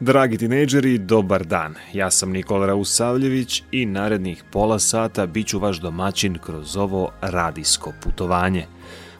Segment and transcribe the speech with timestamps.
[0.00, 1.74] Dragi tinejdžeri, dobar dan.
[1.92, 7.92] Ja sam Nikola Rausavljević i narednih pola sata bit ću vaš domaćin kroz ovo radijsko
[8.02, 8.66] putovanje.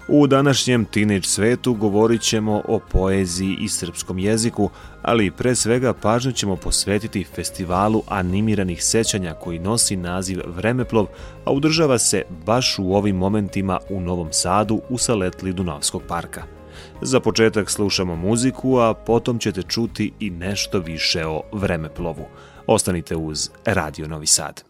[0.08, 4.70] U današnjem tinejdž svetu govorit ćemo o poeziji i srpskom jeziku,
[5.02, 11.06] ali pre svega pažnju ćemo posvetiti festivalu animiranih sećanja koji nosi naziv Vremeplov,
[11.44, 16.59] a udržava se baš u ovim momentima u Novom Sadu u saletli Dunavskog parka.
[17.02, 22.26] Za početak slušamo muziku, a potom ćete čuti i nešto više o vremeplovu.
[22.66, 24.62] Ostanite uz Radio Novi Sad.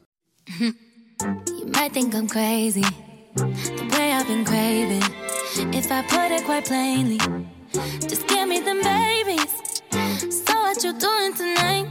[1.21, 2.84] You might think I'm crazy,
[3.34, 5.04] the way I've been craving.
[5.75, 7.19] If I put it quite plainly,
[8.09, 9.53] just give me them babies.
[10.47, 11.87] So what you doing tonight?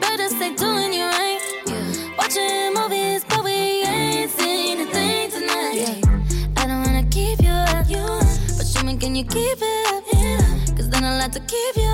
[0.00, 1.40] Better stay doing you right.
[2.18, 2.67] Watching
[9.18, 10.76] you keep it up?
[10.76, 11.87] Cause then I'll have to keep you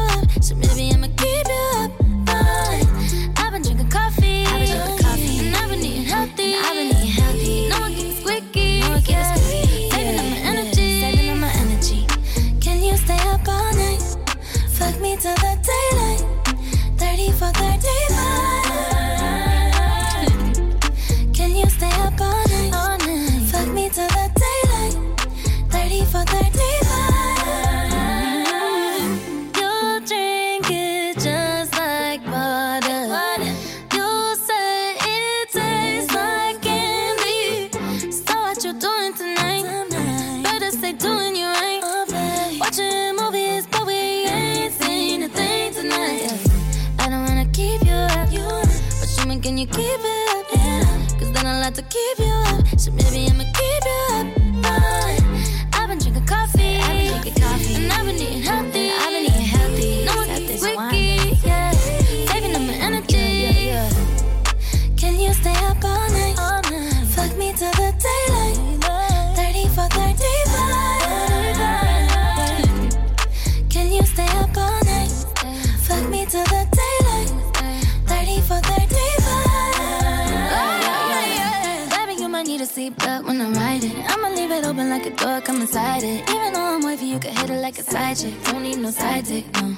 [84.98, 86.22] like a door, come inside it.
[86.30, 88.34] Even though I'm wavy, you can hit it like a side chick.
[88.44, 89.76] Don't need no side dick, no.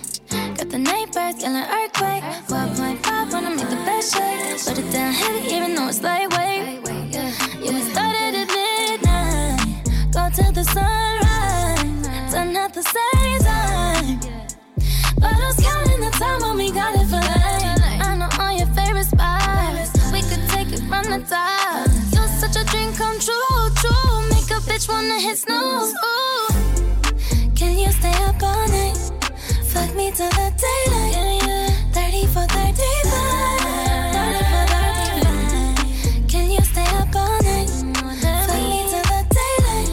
[0.59, 2.23] Got the neighbors yelling earthquake.
[2.49, 4.61] 12.5 wanna make the best shake.
[4.67, 6.65] Put it down heavy, even though it's lightweight.
[7.15, 9.59] Yeah, we started at midnight.
[10.13, 12.33] Go till the sunrise.
[12.33, 14.21] Done at the same time.
[15.23, 18.03] But who's counting the time when we got it for life?
[18.07, 20.13] I know all your favorite spots.
[20.13, 21.86] We could take it from the top.
[24.67, 25.93] Bitch wanna hit snooze.
[26.05, 26.49] Ooh.
[27.59, 28.99] Can you stay up all night?
[29.73, 31.43] Fuck me till the daylight.
[31.93, 32.57] 30 for 35.
[34.13, 36.29] 30 for 35.
[36.33, 37.71] Can you stay up all night?
[38.91, 39.89] Till the daylight.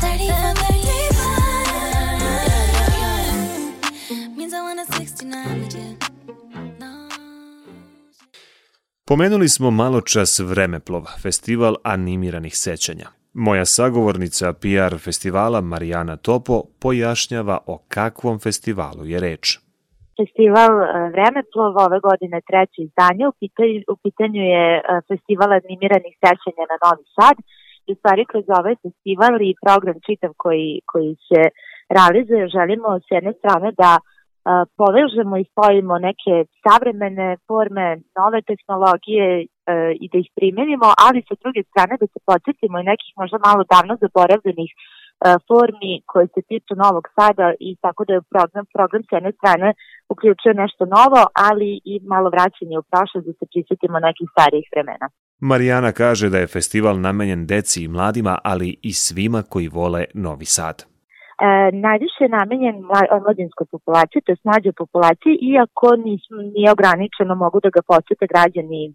[0.00, 0.52] 30 for
[4.14, 4.36] 35.
[4.36, 5.96] Means I want a 69 with you.
[6.78, 7.08] No.
[9.04, 13.19] Pomenuli smo malo čas Vremeplov, festival animiranih sećanja.
[13.34, 19.44] Moja sagovornica PR festivala Marijana Topo pojašnjava o kakvom festivalu je reč.
[20.20, 23.24] Festival e, Vremeplov ove godine treće izdanje.
[23.28, 27.36] U pitanju, u pitanju je e, festival animiranih sećanja na Novi Sad.
[27.90, 31.42] U stvari kroz ovaj festival i program čitav koji, koji se
[31.96, 34.00] realizuje želimo s jedne strane da e,
[34.80, 37.86] povežemo i spojimo neke savremene forme,
[38.18, 39.26] nove tehnologije
[40.02, 43.62] i da ih primenimo, ali sa druge strane da se podsjetimo i nekih možda malo
[43.74, 44.78] davno zaboravljenih e,
[45.48, 49.68] formi koje se tiču Novog Sada i tako da je program, program s jedne strane
[50.12, 55.06] uključuje nešto novo, ali i malo vraćanje u prošlost da se prisjetimo nekih starijih vremena.
[55.50, 60.44] Marijana kaže da je festival namenjen deci i mladima, ali i svima koji vole Novi
[60.44, 60.89] Sad.
[61.40, 66.22] E, najviše je namenjen mla- omladinskoj populaciji, to je mlađoj populaciji, iako nis,
[66.54, 68.92] nije ograničeno, mogu da ga posjete građani e,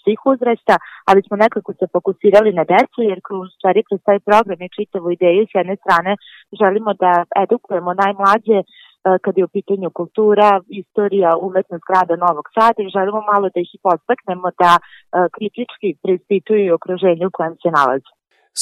[0.00, 0.74] svih uzrasta,
[1.08, 5.06] ali smo nekako se fokusirali na decu, jer kroz stvari kroz taj program i čitavu
[5.10, 6.12] ideju s jedne strane
[6.60, 7.12] želimo da
[7.44, 8.58] edukujemo najmlađe
[9.24, 13.70] kad je u pitanju kultura, istorija, umetnost grada Novog Sada i želimo malo da ih
[13.74, 14.72] i postaknemo da
[15.36, 18.10] kritički preispituju okruženju u kojem se nalaze.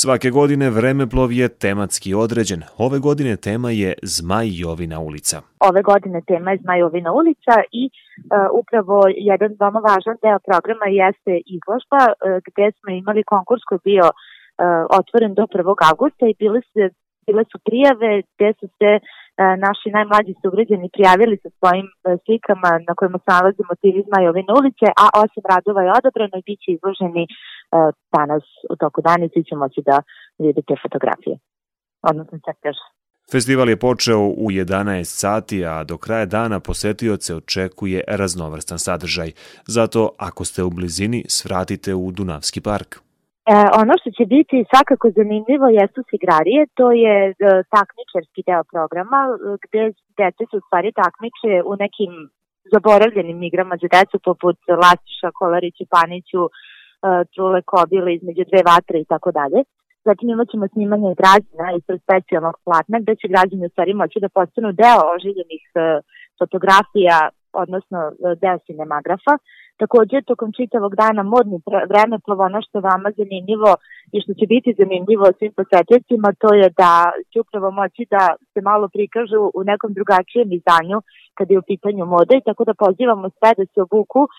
[0.00, 2.60] Svake godine vremeplov je tematski određen.
[2.78, 5.36] Ove godine tema je Zmaj Jovina ulica.
[5.70, 7.92] Ove godine tema je Zmaj Jovina ulica i uh,
[8.60, 8.98] upravo
[9.30, 12.14] jedan veoma važan deo programa jeste izložba uh,
[12.46, 14.14] gde smo imali konkurs koji bio uh,
[15.00, 15.74] otvoren do 1.
[15.90, 16.80] augusta i bile su,
[17.26, 19.21] bile su prijave gde su se uh,
[19.66, 24.86] naši najmlađi sugrađani prijavili sa svojim uh, slikama na kojima se nalaze motivi Zmajovine ulice,
[25.02, 27.32] a osam radova je odabrano i bit će izloženi uh,
[28.16, 29.96] danas u toku dana i svi će moći da
[30.44, 31.34] vidite fotografije,
[32.10, 32.78] odnosno crtež.
[33.32, 39.32] Festival je počeo u 11 sati, a do kraja dana posetioce očekuje raznovrstan sadržaj.
[39.66, 43.11] Zato, ako ste u blizini, svratite u Dunavski park.
[43.50, 43.52] E,
[43.82, 47.32] ono što će biti svakako zanimljivo jesu sigrarije, to je e,
[47.76, 49.32] takmičarski deo programa e,
[49.64, 49.82] gde
[50.18, 52.12] dete se u stvari takmiče u nekim
[52.72, 56.42] zaboravljenim igrama za decu poput Lastiša, Kolariću, Paniću,
[57.32, 59.60] Trule Kobile između dve vatre i tako dalje.
[60.08, 64.34] Zatim imat ćemo snimanje građana ispred specijalnog platna gde će građani u stvari moći da
[64.38, 65.64] postanu deo oživljenih
[66.38, 67.18] fotografija,
[67.52, 67.98] odnosno
[68.42, 69.34] deo cinemagrafa.
[69.82, 71.58] Takođe, tokom čitavog dana modni
[71.92, 73.70] vreme plavo ono što je vama zanimljivo
[74.14, 76.92] i što će biti zanimljivo svim posetljacima, to je da
[77.30, 78.22] će upravo moći da
[78.52, 80.98] se malo prikažu u nekom drugačijem izdanju
[81.36, 84.30] kada je u pitanju mode, tako da pozivamo sve da se obuku uh,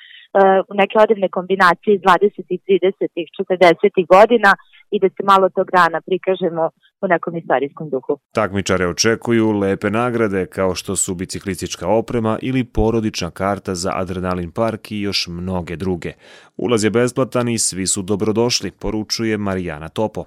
[0.81, 2.44] neke odivne kombinacije iz 20.
[2.68, 3.07] 30.
[3.39, 4.06] 40.
[4.13, 4.51] godina
[4.94, 6.63] i da se malo tog dana prikažemo
[7.04, 8.18] u nekom istorijskom duhu.
[8.32, 14.92] Takmičare očekuju lepe nagrade kao što su biciklistička oprema ili porodična karta za Adrenalin park
[14.92, 16.12] i još mnoge druge.
[16.58, 20.24] Ulaz je besplatan i svi su dobrodošli, poručuje Marijana Topo.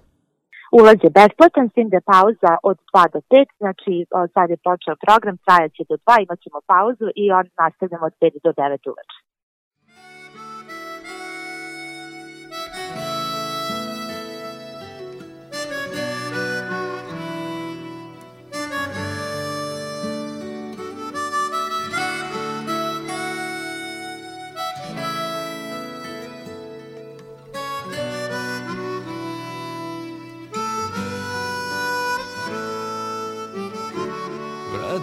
[0.73, 3.95] Ulaz je besplatan, s tim da je pauza od 2 do 5, znači
[4.35, 8.31] sad je počeo program, trajaće do 2, imat ćemo pauzu i on nastavljamo od 5
[8.45, 9.19] do 9 uveče.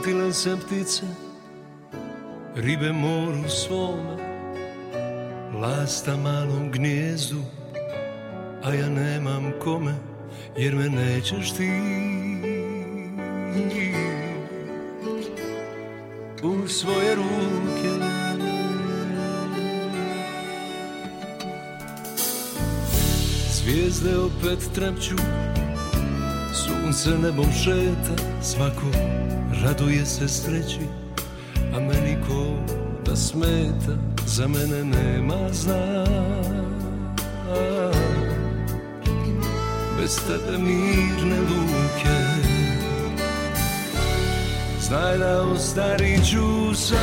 [0.04, 1.06] Vratile se ptice,
[2.56, 4.18] ribe moru svome,
[5.62, 7.42] lasta malom gnjezdu,
[8.64, 9.96] a ja nemam kome,
[10.58, 11.70] jer me nećeš ti.
[16.44, 18.06] U svoje ruke
[23.52, 25.16] Zvijezde opet trepću
[26.94, 28.88] Sunce nebom šeta Svako
[29.64, 30.80] raduje se sreći
[31.76, 32.74] A meni ko
[33.06, 33.96] da smeta
[34.26, 36.06] Za mene nema zna.
[40.02, 42.20] Bez tebe mirne luke
[44.82, 46.98] Znaj da ostarit ću sam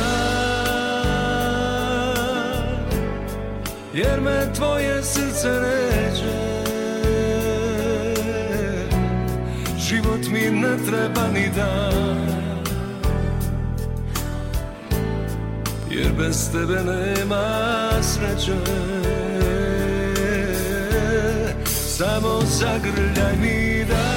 [3.93, 6.50] Jer me tvoje srce neće
[9.91, 12.63] Život mi ne treba ni dan.
[15.89, 18.55] Jer bez tebe nema sreće.
[21.65, 24.11] Samo zagrljaj mi da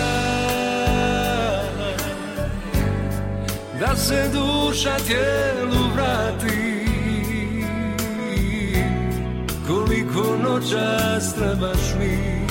[3.80, 6.86] Da se duša tijelu vrati.
[9.66, 12.44] Koliko noćas trebaš mi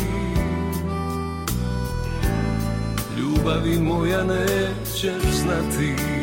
[3.44, 6.23] ljubavi moja nećeš znati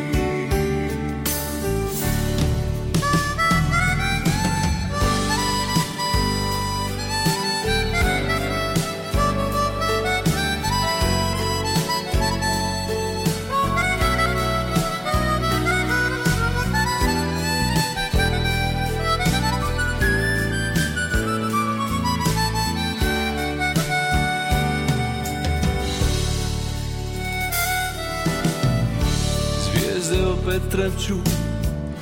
[30.71, 31.15] trepću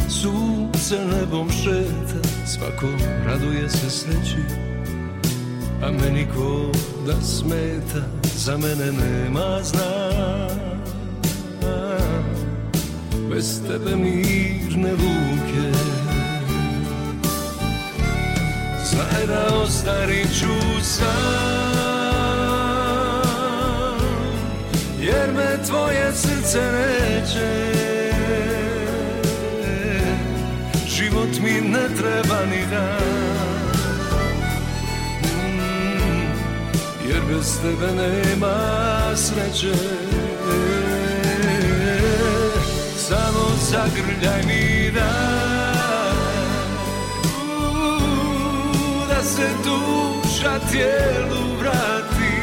[0.10, 2.28] Sunce nebom šeta.
[2.48, 2.88] Svako
[3.26, 4.44] raduje se sreći
[5.84, 6.72] A meni ko
[7.08, 8.02] da smeta.
[8.36, 10.10] Za mene nema zna
[13.32, 15.78] Bez tebe mirne luke.
[18.90, 21.70] Znaj da ostarit ću sam
[25.00, 27.89] Jer me tvoje srce neće
[31.62, 32.62] ne treba ni
[35.24, 36.32] mm,
[37.08, 39.74] Jer bez tebe nema sreće.
[42.98, 46.20] Samo zagrljaj mi dan.
[49.10, 52.34] Da se duša tijelu vrati.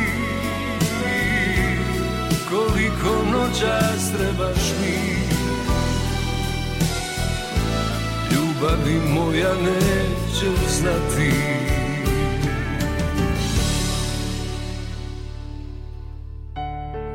[2.51, 5.26] Koliko noćas trebaš mi
[8.61, 11.31] ljubavi moja neće znati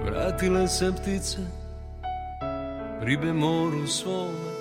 [0.05, 1.37] Vratile se ptice
[3.01, 4.51] ribe moru svome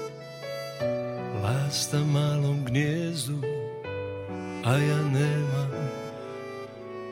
[1.43, 3.43] Lasta malom gnjezdu
[4.65, 5.71] a ja nemam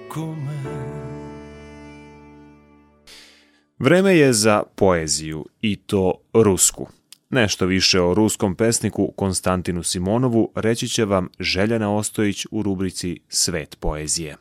[0.08, 0.58] kome
[3.78, 6.97] Vreme je za poeziju i to rusku.
[7.30, 13.76] Nešto više o ruskom pesniku Konstantinu Simonovu reći će vam Željana Ostojić u rubrici Svet
[13.80, 14.36] poezije.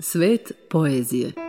[0.00, 1.47] Svet poezije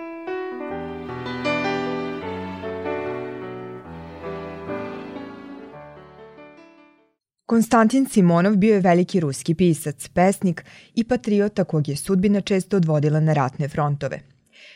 [7.49, 10.65] Konstantin Simonov bio je veliki ruski pisac, pesnik
[10.95, 14.19] i patriota kog je sudbina često odvodila na ratne frontove.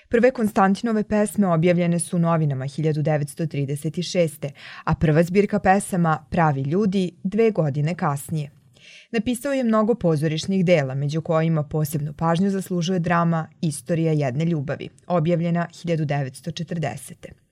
[0.09, 4.49] Prve Konstantinove pesme objavljene su u novinama 1936.
[4.83, 8.51] a prva zbirka pesama Pravi ljudi dve godine kasnije.
[9.11, 15.67] Napisao je mnogo pozorišnih dela, među kojima posebnu pažnju zaslužuje drama Istorija jedne ljubavi, objavljena
[15.71, 17.42] 1940.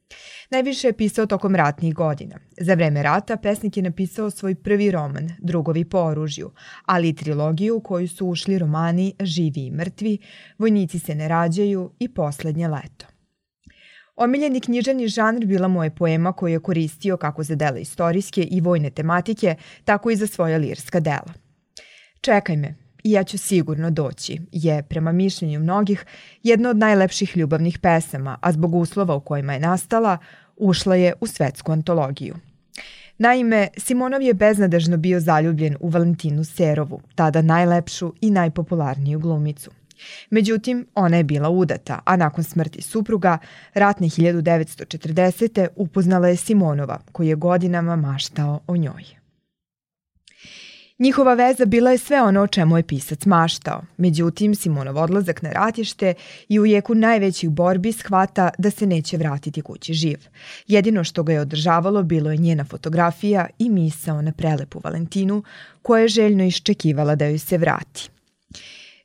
[0.49, 2.39] Najviše je pisao tokom ratnih godina.
[2.59, 6.51] Za vreme rata pesnik je napisao svoj prvi roman, Drugovi po oružju,
[6.85, 10.17] ali i trilogiju u koju su ušli romani Živi i mrtvi,
[10.57, 13.05] Vojnici se ne rađaju i Poslednje leto.
[14.15, 18.61] Omiljeni knjižani žanr bila mu je poema koju je koristio kako za dela istorijske i
[18.61, 21.33] vojne tematike, tako i za svoja lirska dela.
[22.21, 26.05] Čekaj me, i ja ću sigurno doći, je, prema mišljenju mnogih,
[26.43, 30.17] jedna od najlepših ljubavnih pesama, a zbog uslova u kojima je nastala,
[30.57, 32.35] ušla je u svetsku antologiju.
[33.17, 39.71] Naime, Simonov je beznadežno bio zaljubljen u Valentinu Serovu, tada najlepšu i najpopularniju glumicu.
[40.29, 43.37] Međutim, ona je bila udata, a nakon smrti supruga,
[43.73, 45.67] ratne 1940.
[45.75, 49.20] upoznala je Simonova, koji je godinama maštao o njoj.
[51.01, 53.81] Njihova veza bila je sve ono o čemu je pisac maštao.
[53.97, 56.13] Međutim, Simonov odlazak na ratište
[56.49, 60.17] i u jeku najvećih borbi shvata da se neće vratiti kući živ.
[60.67, 65.43] Jedino što ga je održavalo bilo je njena fotografija i misao na prelepu Valentinu,
[65.81, 68.09] koja je željno iščekivala da joj se vrati.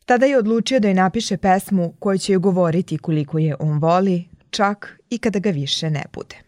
[0.05, 4.25] Tada je odlučio da joj napiše pesmu koju će joj govoriti koliko je on voli,
[4.51, 6.46] čak i kada ga više ne bude.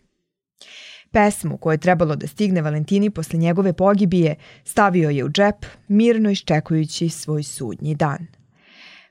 [1.10, 4.34] Pesmu koju je trebalo da stigne Valentini posle njegove pogibije
[4.64, 8.26] stavio je u džep, mirno iščekujući svoj sudnji dan.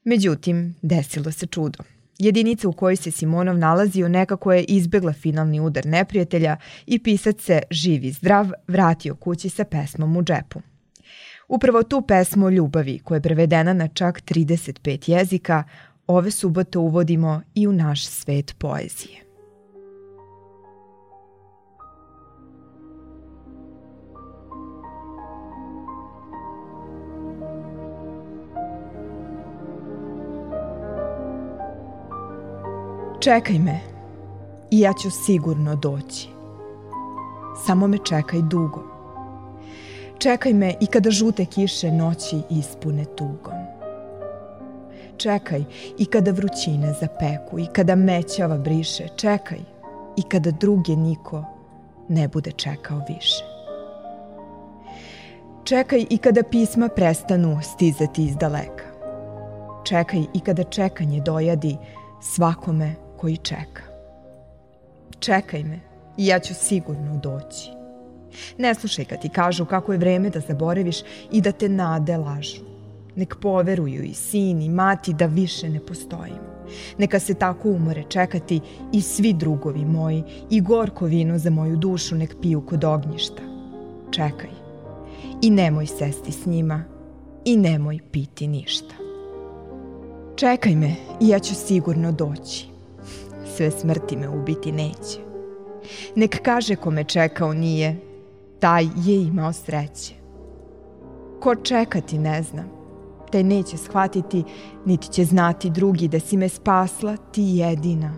[0.03, 1.83] Međutim, desilo se čudo.
[2.19, 7.61] Jedinica u kojoj se Simonov nalazio nekako je izbegla finalni udar neprijatelja i pisac se,
[7.71, 10.61] živ i zdrav, vratio kući sa pesmom u džepu.
[11.47, 15.63] Upravo tu pesmu o ljubavi, koja je prevedena na čak 35 jezika,
[16.07, 19.26] ove subote uvodimo i u naš svet poezije.
[33.27, 33.79] Čekaj me
[34.71, 36.29] i ja ću sigurno doći.
[37.65, 38.83] Samo me čekaj dugo.
[40.17, 43.53] Čekaj me i kada žute kiše noći ispune tugom.
[45.17, 45.63] Čekaj
[45.97, 49.07] i kada vrućine zapeku i kada mećava briše.
[49.15, 49.59] Čekaj
[50.17, 51.43] i kada druge niko
[52.07, 53.43] ne bude čekao više.
[55.63, 58.85] Čekaj i kada pisma prestanu stizati iz daleka.
[59.83, 61.77] Čekaj i kada čekanje dojadi
[62.21, 63.83] svakome koji čeka.
[65.19, 65.79] Čekaj me
[66.17, 67.71] i ja ću sigurno doći.
[68.57, 70.97] Ne slušaj kad ti kažu kako je vreme da zaboraviš
[71.31, 72.61] i da te nade lažu.
[73.15, 76.47] Nek poveruju i sin i mati da više ne postojim.
[76.97, 78.59] Neka se tako umore čekati
[78.93, 83.41] i svi drugovi moji i gorko vino za moju dušu nek piju kod ognjišta.
[84.11, 84.49] Čekaj.
[85.41, 86.83] I nemoj sesti s njima
[87.45, 88.95] i nemoj piti ništa.
[90.35, 92.76] Čekaj me i ja ću sigurno doći
[93.57, 95.19] sve smrti me ubiti neće.
[96.15, 97.95] Nek kaže ko me čekao nije,
[98.59, 100.13] taj je imao sreće.
[101.39, 102.65] Ko čekati ne znam,
[103.31, 104.43] te neće shvatiti,
[104.85, 108.13] niti će znati drugi da si me spasla ti jedina,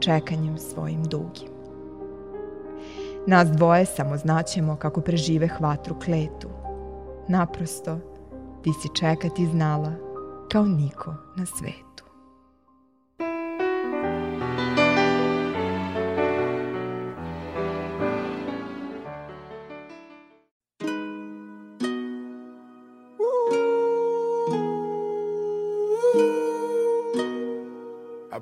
[0.00, 1.48] čekanjem svojim dugim.
[3.26, 6.48] Nas dvoje samo znaćemo kako prežive hvatru kletu.
[7.28, 7.98] Naprosto,
[8.62, 9.92] ti si čekati znala
[10.52, 11.89] kao niko na svetu.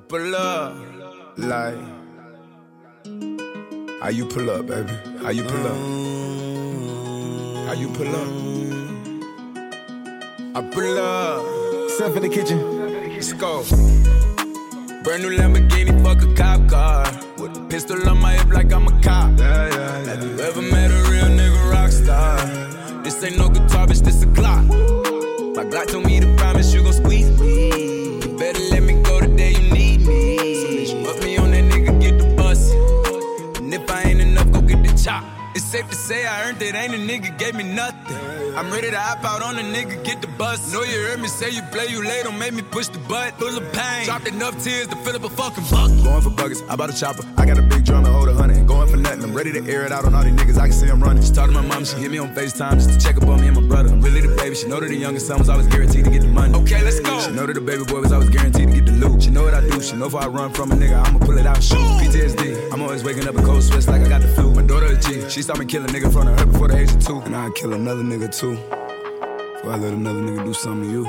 [0.09, 0.75] Pull up
[1.37, 1.77] like
[4.01, 4.93] how you pull up, baby?
[5.23, 5.77] How you pull up?
[7.67, 8.29] How you pull up?
[10.57, 11.91] I pull up.
[11.91, 12.59] Step in the kitchen.
[13.15, 13.63] Let's go.
[15.05, 17.05] Brand new Lamborghini, fuck a cop car.
[17.39, 19.39] With a pistol on my hip like I'm a cop.
[19.39, 20.05] Yeah, yeah, yeah.
[20.07, 22.39] Have you ever met a real nigga rock star?
[23.03, 24.65] This ain't no guitar, bitch, this a Glock.
[25.55, 26.68] My Glock told me to promise
[36.09, 38.28] say I earned it, ain't a nigga gave me nothing.
[38.59, 40.73] I'm ready to hop out on a nigga, get the bus.
[40.73, 43.39] Know you heard me say you play, you late, don't make me push the butt.
[43.39, 46.03] Full of pain, dropped enough tears to fill up a fucking bucket.
[46.03, 47.23] Going for buggers, I bought a chopper.
[47.37, 48.67] I got a big drum to hold a hundred.
[48.67, 50.59] Going for nothing, I'm ready to air it out on all these niggas.
[50.59, 51.23] I can see I'm running.
[51.23, 53.41] She talked to my mom, she hit me on FaceTime just to check up on
[53.41, 53.91] me and my brother.
[53.91, 54.57] I'm really the baby.
[54.57, 56.53] She know that the youngest son was always guaranteed to get the money.
[56.59, 57.21] Okay, let's go.
[57.21, 59.23] She know that the baby boy was always guaranteed to get the loot.
[59.23, 59.81] She know what I do.
[59.81, 61.79] She know if I run from a nigga, I'ma pull it out shoot.
[62.03, 62.73] PTSD.
[62.73, 64.53] I'm always waking up in cold sweats like I got the flu.
[64.53, 65.31] My daughter a G.
[65.31, 67.21] She saw me kill a nigga in front of her before the age of two.
[67.21, 68.48] And I'd kill another nigga too.
[68.57, 71.07] Before I let another nigga do something to you.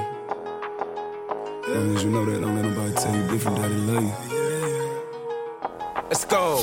[1.67, 4.03] As long as you know that, don't let nobody tell you different that they love
[4.03, 4.13] you.
[6.09, 6.59] Let's go.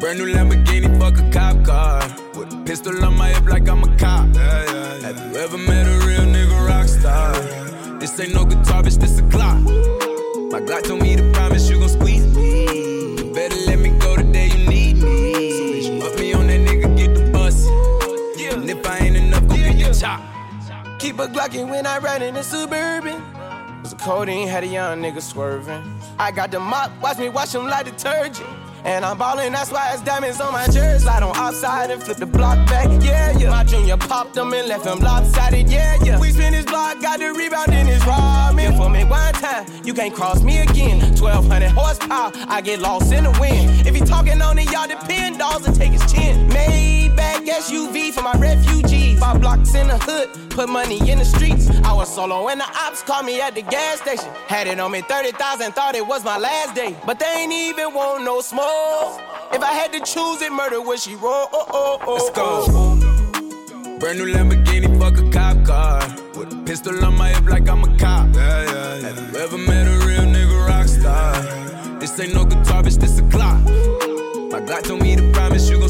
[0.00, 2.08] Brand new Lamborghini, fuck a cop car.
[2.38, 4.34] With a pistol on my hip like I'm a cop.
[4.36, 7.32] Have you ever met a real nigga rock star?
[7.98, 9.62] This ain't no guitar, bitch, this a Glock.
[10.50, 11.82] My Glock told me to promise you
[21.04, 23.22] Keep a Glockin' when I ride in the Suburban.
[23.82, 25.82] Was a codeine, had a young nigga swerving.
[26.18, 28.48] I got the mop, watch me wash him like detergent.
[28.84, 31.04] And I'm ballin', that's why it's diamonds on my jersey.
[31.04, 33.50] Slide on outside and flip the block back, yeah, yeah.
[33.50, 36.18] My junior popped him and left him lopsided, yeah, yeah.
[36.18, 38.74] We spin his block, got the rebound in his ramen.
[38.78, 41.00] For me one time, you can't cross me again.
[41.20, 43.86] 1200 horsepower, I get lost in the wind.
[43.86, 46.48] If he talking on it, y'all depend, dolls and take his chin.
[47.44, 49.18] Maybach SUV for my refugees.
[49.18, 51.70] Five blocks in the hood, put money in the streets.
[51.84, 54.30] I was solo and the ops called me at the gas station.
[54.46, 56.96] Had it on me 30,000, thought it was my last day.
[57.06, 59.20] But they ain't even want no smoke.
[59.52, 61.48] If I had to choose it, murder would she roll?
[61.52, 63.98] Oh, oh, oh, Let's go.
[63.98, 66.00] Brand new Lamborghini, fuck a cop car.
[66.36, 68.34] With a pistol on my hip like I'm a cop.
[68.34, 69.08] Yeah, yeah, yeah.
[69.08, 71.42] Have you ever met a real nigga rock star?
[71.98, 73.64] This ain't no guitar, bitch, this a Glock.
[74.50, 75.88] My Glock told me to promise you gon'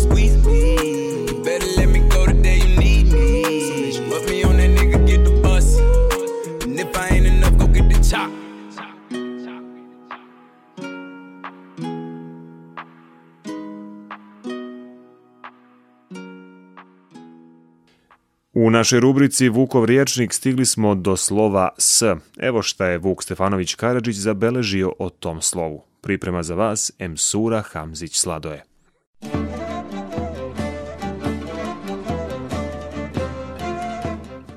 [18.75, 22.03] našoj rubrici Vukov riječnik stigli smo do slova S.
[22.39, 25.83] Evo šta je Vuk Stefanović Karadžić zabeležio o tom slovu.
[26.01, 28.65] Priprema za vas Emsura Hamzić Sladoje.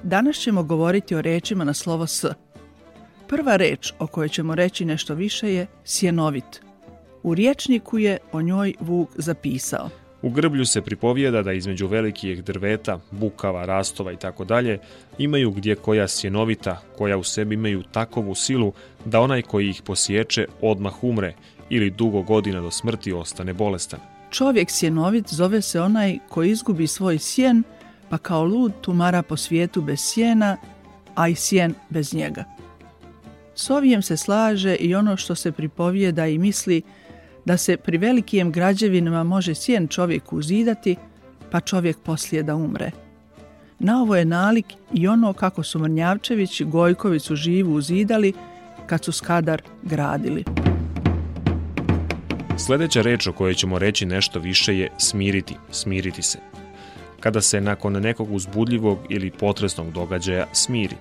[0.04, 2.26] Danas ćemo govoriti o rečima na slovo S.
[3.28, 6.62] Prva reč o kojoj ćemo reći nešto više je sjenovit.
[7.24, 9.90] U riječniku je o njoj Vuk zapisao.
[10.22, 14.80] U grblju se pripovijeda da između velikih drveta, bukava, rastova i tako dalje
[15.18, 18.74] imaju gdje koja sjenovita, koja u sebi imaju takovu silu
[19.06, 21.34] da onaj koji ih posječe odmah umre
[21.70, 24.00] ili dugo godina do smrti ostane bolestan.
[24.30, 27.64] Čovjek sjenovit zove se onaj koji izgubi svoj sjen,
[28.10, 30.58] pa kao lud tumara po svijetu bez sjena,
[31.16, 32.44] a i sjen bez njega.
[33.56, 36.82] S ovijem se slaže i ono što se pripovijeda i misli
[37.48, 40.96] da se pri velikim građevinama može sjen čovjeku uzidati,
[41.52, 42.92] pa čovjek poslije da umre.
[43.80, 48.34] Na ovo je nalik i ono kako su Mrnjavčević i Gojković su živu uzidali
[48.88, 50.44] kad su Skadar gradili.
[52.58, 56.40] Sljedeća reč o kojoj ćemo reći nešto više je smiriti, smiriti se.
[57.20, 60.96] Kada se nakon nekog uzbudljivog ili potresnog događaja smiri.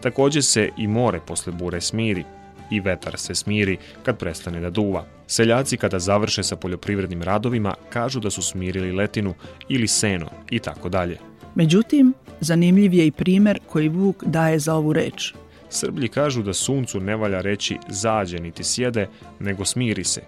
[0.00, 2.24] Također se i more posle bure smiri,
[2.70, 5.13] i vetar se smiri kad prestane da duva.
[5.26, 9.34] Seljaci kada završe sa poljoprivrednim radovima kažu da su smirili letinu
[9.68, 11.18] ili seno i tako dalje.
[11.54, 15.34] Međutim, zanimljiv je i primer koji Vuk daje za ovu reč.
[15.68, 19.08] Srblji kažu da suncu ne valja reći zađe niti sjede,
[19.40, 20.22] nego smiri se.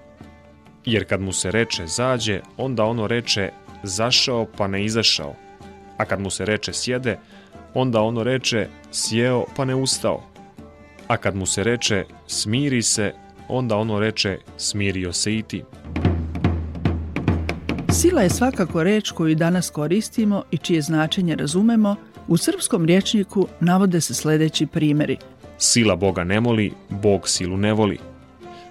[0.84, 3.50] Jer kad mu se reče zađe, onda ono reče
[3.82, 5.34] zašao pa ne izašao.
[5.96, 7.18] A kad mu se reče sjede,
[7.74, 10.22] onda ono reče sjeo pa ne ustao.
[11.08, 13.12] A kad mu se reče smiri se,
[13.48, 15.62] onda ono reče smirio se i ti.
[17.92, 21.96] Sila je svakako reč koju danas koristimo i čije značenje razumemo,
[22.28, 25.16] u srpskom rječniku navode se sledeći primjeri.
[25.58, 27.98] Sila Boga ne moli, Bog silu ne voli.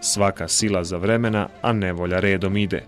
[0.02, 2.84] Svaka sila za vremena, a nevolja redom ide.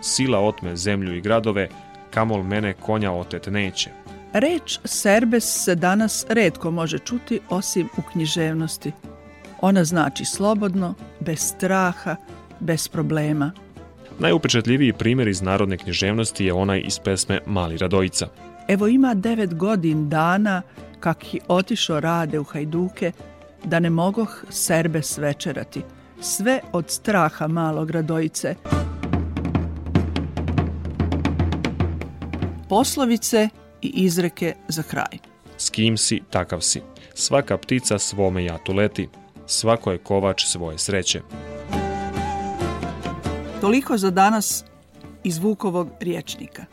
[0.00, 1.68] Sila otme zemlju i gradove,
[2.10, 3.90] kamol mene konja otet neće.
[4.32, 8.92] Reč serbes se danas redko može čuti osim u književnosti.
[9.60, 12.16] Ona znači slobodno, bez straha,
[12.60, 13.52] bez problema.
[14.18, 18.28] Najupečatljiviji primjer iz narodne književnosti je onaj iz pesme Mali Radojica.
[18.68, 20.62] Evo ima devet godin dana
[21.00, 23.12] kak i otišo rade u Hajduke,
[23.64, 25.82] da ne mogoh serbes večerati.
[26.20, 28.54] Sve od straha malog Radojice.
[32.68, 33.48] Poslovice
[33.82, 35.18] i izreke za kraj.
[35.56, 36.80] S kim si, takav si.
[37.14, 39.08] Svaka ptica svome jatu leti.
[39.50, 41.20] Svako je kovač svoje sreće.
[43.60, 44.64] Toliko za danas
[45.24, 46.64] iz Vukovog riječnika.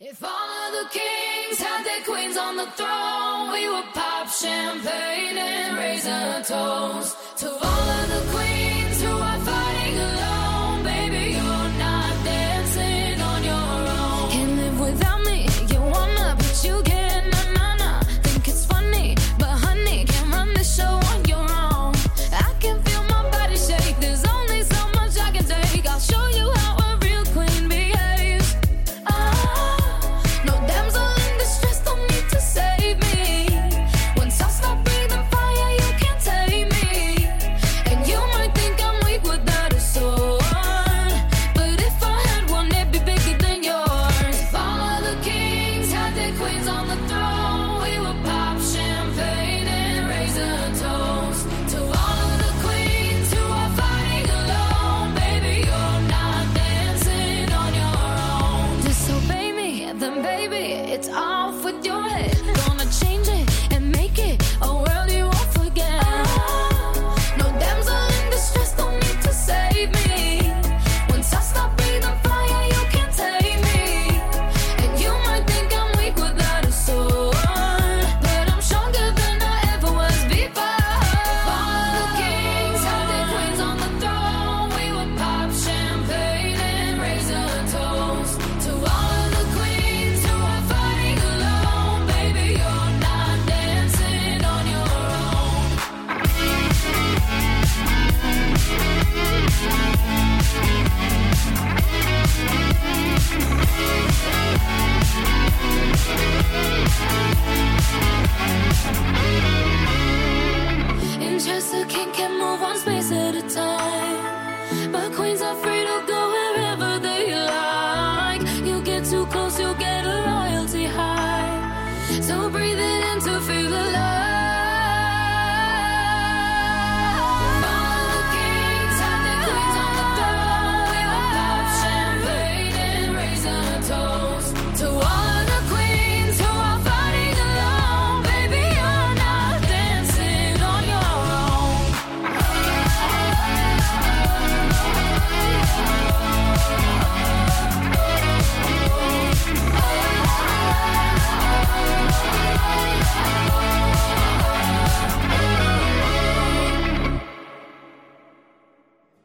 [0.00, 5.38] If all of the kings had their queens on the throne, we would pop champagne
[5.38, 8.41] and raise a toast to all of the queens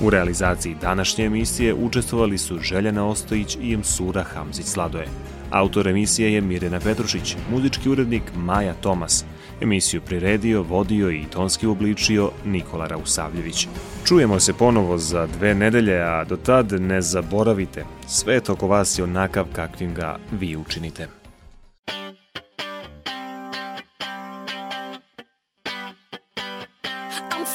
[0.00, 5.08] U realizaciji današnje emisije učestvovali su Željana Ostojić i Msura Hamzić Sladoje.
[5.50, 9.24] Autor emisije je Mirjana Petrušić, muzički urednik Maja Tomas.
[9.60, 13.68] Emisiju priredio, vodio i tonski obličio Nikola Rausavljević.
[14.04, 19.04] Čujemo se ponovo za dve nedelje, a do tad ne zaboravite, svet oko vas je
[19.04, 21.08] onakav kakvim ga vi učinite.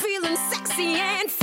[0.01, 1.40] feeling sexy and